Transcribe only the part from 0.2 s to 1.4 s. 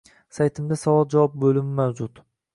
Saytimda Savol-Javob